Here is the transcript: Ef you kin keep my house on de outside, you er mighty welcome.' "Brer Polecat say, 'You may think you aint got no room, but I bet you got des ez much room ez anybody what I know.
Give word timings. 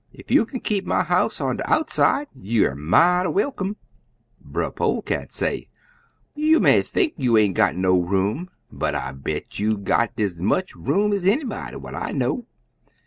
Ef 0.17 0.31
you 0.31 0.47
kin 0.47 0.59
keep 0.61 0.83
my 0.83 1.03
house 1.03 1.39
on 1.39 1.57
de 1.57 1.71
outside, 1.71 2.27
you 2.33 2.65
er 2.65 2.73
mighty 2.73 3.29
welcome.' 3.29 3.75
"Brer 4.43 4.71
Polecat 4.71 5.31
say, 5.31 5.69
'You 6.33 6.59
may 6.59 6.81
think 6.81 7.13
you 7.17 7.37
aint 7.37 7.55
got 7.55 7.75
no 7.75 8.01
room, 8.01 8.49
but 8.71 8.95
I 8.95 9.11
bet 9.11 9.59
you 9.59 9.77
got 9.77 10.15
des 10.15 10.23
ez 10.23 10.41
much 10.41 10.73
room 10.75 11.13
ez 11.13 11.23
anybody 11.23 11.75
what 11.75 11.93
I 11.93 12.13
know. 12.13 12.47